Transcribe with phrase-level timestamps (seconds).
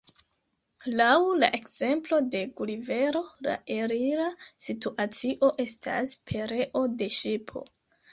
[0.99, 4.29] Laŭ la ekzemplo de Gulivero la elira
[4.67, 7.63] situacio estas pereo de ŝipo.